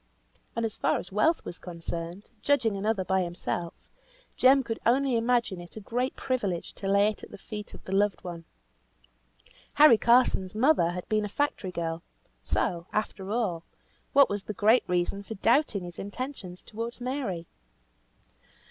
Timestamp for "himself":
3.21-3.75